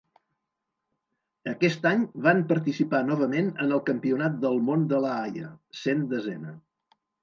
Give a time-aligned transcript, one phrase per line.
[1.51, 6.61] Aquest any van participar novament en el Campionat del Món de La Haia, sent desena.